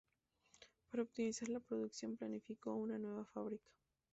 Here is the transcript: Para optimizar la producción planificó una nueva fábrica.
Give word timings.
Para 0.89 1.03
optimizar 1.03 1.47
la 1.49 1.59
producción 1.59 2.17
planificó 2.17 2.73
una 2.73 2.97
nueva 2.97 3.23
fábrica. 3.23 3.69